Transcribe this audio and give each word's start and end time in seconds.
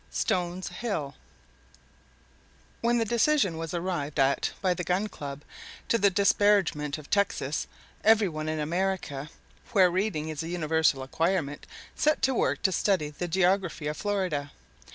STONES 0.09 0.69
HILL 0.69 1.13
When 2.81 2.97
the 2.97 3.05
decision 3.05 3.55
was 3.55 3.71
arrived 3.75 4.19
at 4.19 4.49
by 4.59 4.73
the 4.73 4.83
Gun 4.83 5.05
Club, 5.09 5.43
to 5.89 5.99
the 5.99 6.09
disparagement 6.09 6.97
of 6.97 7.07
Texas, 7.11 7.67
every 8.03 8.27
one 8.27 8.49
in 8.49 8.59
America, 8.59 9.29
where 9.73 9.91
reading 9.91 10.29
is 10.29 10.41
a 10.41 10.49
universal 10.49 11.03
acquirement, 11.03 11.67
set 11.95 12.23
to 12.23 12.33
work 12.33 12.63
to 12.63 12.71
study 12.71 13.11
the 13.11 13.27
geography 13.27 13.85
of 13.85 13.95
Florida. 13.95 14.49